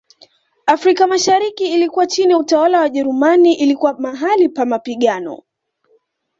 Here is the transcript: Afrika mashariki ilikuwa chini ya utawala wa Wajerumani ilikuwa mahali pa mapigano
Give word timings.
Afrika 0.65 1.07
mashariki 1.07 1.73
ilikuwa 1.73 2.07
chini 2.07 2.31
ya 2.31 2.37
utawala 2.37 2.77
wa 2.77 2.83
Wajerumani 2.83 3.53
ilikuwa 3.55 3.99
mahali 3.99 4.49
pa 4.49 4.65
mapigano 4.65 5.43